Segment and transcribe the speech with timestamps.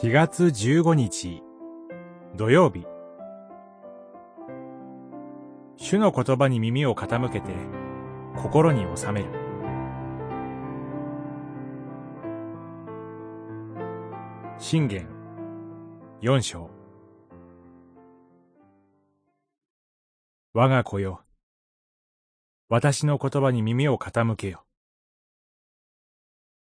[0.00, 1.42] 4月15日。
[2.36, 2.86] 土曜日。
[5.76, 7.52] 主の言葉に耳を傾けて
[8.36, 9.28] 心に収める。
[14.60, 15.08] 信玄。
[16.20, 16.70] 四章。
[20.54, 21.24] 我が子よ。
[22.68, 24.64] 私の言葉に耳を傾けよ。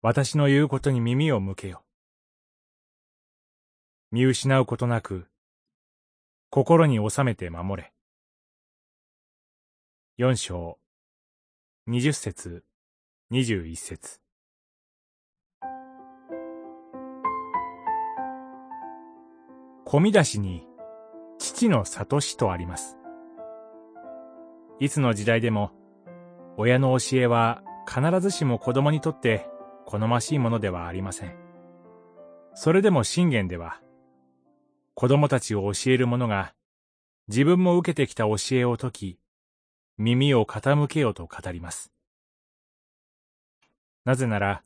[0.02, 1.84] 私の言うことに耳を向けよ。
[4.12, 5.28] 見失うことなく、
[6.50, 7.94] 心に収めて守れ。
[10.18, 10.80] 四章、
[11.86, 12.64] 二十節、
[13.30, 14.20] 二十一節。
[19.86, 20.66] 込み出しに、
[21.38, 22.98] 父の里しとあります。
[24.80, 25.70] いつの時代でも、
[26.58, 29.48] 親の教えは必ずしも子供にとって
[29.86, 31.36] 好ましいものではありません。
[32.56, 33.80] それでも信玄では、
[35.00, 36.54] 子供たちを教える者が、
[37.30, 39.20] 自分も受けてきた教えを解き、
[39.98, 41.94] 耳を傾けよと語ります。
[44.04, 44.62] なぜなら、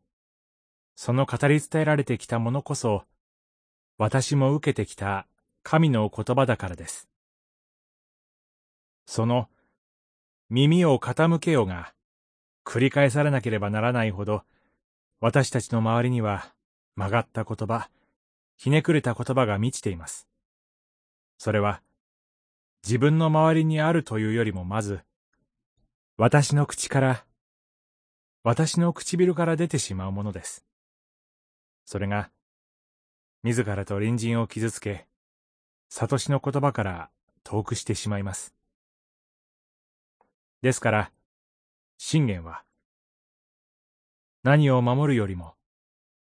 [0.95, 3.03] その語り伝えられてきたものこそ、
[3.99, 5.27] 私も受けてきた
[5.61, 7.07] 神の言葉だからです。
[9.05, 9.49] その、
[10.49, 11.93] 耳を傾けよが、
[12.65, 14.41] 繰り返されなければならないほど、
[15.19, 16.51] 私たちの周りには
[16.95, 17.91] 曲がった言葉、
[18.63, 20.25] ひねくれた言葉が満ちています。
[21.37, 21.81] それは、
[22.81, 25.01] 自分の周りにあるというよりもまず、
[26.15, 27.25] 私の口から、
[28.41, 30.63] 私の唇から出てしまうものです。
[31.83, 32.31] それが、
[33.43, 35.07] 自らと隣人を傷つけ、
[35.89, 37.09] 悟しの言葉から
[37.43, 38.55] 遠くしてしまいます。
[40.61, 41.11] ですから、
[41.97, 42.63] 信玄は、
[44.41, 45.55] 何を守るよりも、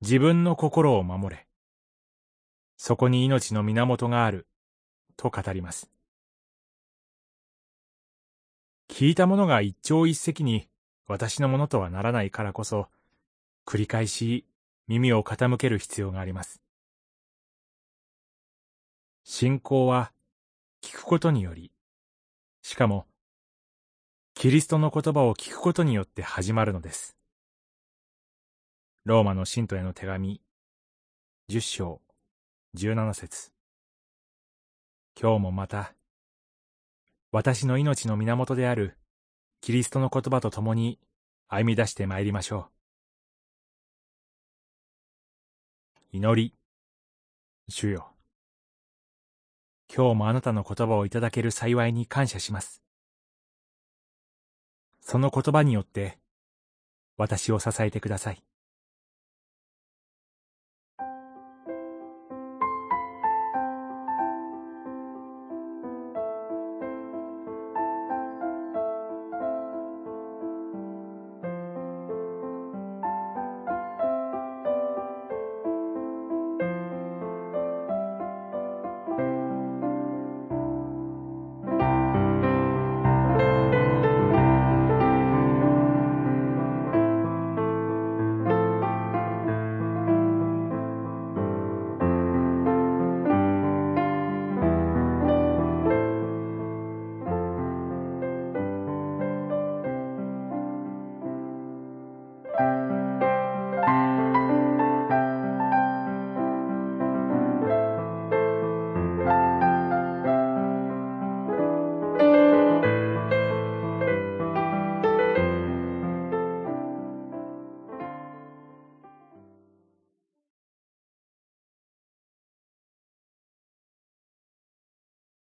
[0.02, 1.47] 自分の心を守れ。
[2.78, 4.46] そこに命の源がある、
[5.16, 5.90] と語ります。
[8.88, 10.68] 聞いたものが一朝一夕に
[11.08, 12.88] 私のものとはならないからこそ、
[13.66, 14.46] 繰り返し
[14.86, 16.62] 耳を傾ける必要があります。
[19.24, 20.12] 信仰は
[20.80, 21.72] 聞くことにより、
[22.62, 23.06] しかも、
[24.34, 27.16] キリストの言葉を聞くことによって始まるのです。
[29.04, 30.40] ローマの信徒への手紙、
[31.48, 32.00] 十章、
[32.74, 33.50] 十七節
[35.18, 35.94] 今日もまた、
[37.32, 38.98] 私の命の源である
[39.62, 41.00] キリストの言葉と共に
[41.48, 42.68] 歩み出して参りましょ
[46.12, 46.16] う。
[46.18, 46.54] 祈り、
[47.70, 48.12] 主よ。
[49.92, 52.82] 今日もあなたの言葉をいただける幸いに感謝します。
[55.00, 56.18] その言葉によって、
[57.16, 58.47] 私を支えてください。